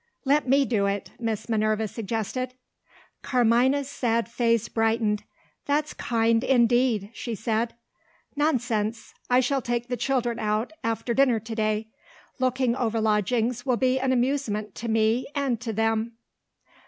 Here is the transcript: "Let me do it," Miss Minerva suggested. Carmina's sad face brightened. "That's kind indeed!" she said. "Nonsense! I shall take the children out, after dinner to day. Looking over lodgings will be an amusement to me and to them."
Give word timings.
"Let 0.25 0.47
me 0.49 0.65
do 0.65 0.87
it," 0.87 1.11
Miss 1.19 1.47
Minerva 1.47 1.87
suggested. 1.87 2.55
Carmina's 3.21 3.87
sad 3.87 4.27
face 4.27 4.67
brightened. 4.67 5.21
"That's 5.67 5.93
kind 5.93 6.43
indeed!" 6.43 7.11
she 7.13 7.35
said. 7.35 7.75
"Nonsense! 8.35 9.13
I 9.29 9.41
shall 9.41 9.61
take 9.61 9.89
the 9.89 9.97
children 9.97 10.39
out, 10.39 10.73
after 10.83 11.13
dinner 11.13 11.39
to 11.41 11.53
day. 11.53 11.89
Looking 12.39 12.75
over 12.75 12.99
lodgings 12.99 13.63
will 13.63 13.77
be 13.77 13.99
an 13.99 14.11
amusement 14.11 14.73
to 14.73 14.87
me 14.89 15.27
and 15.35 15.61
to 15.61 15.71
them." 15.71 16.13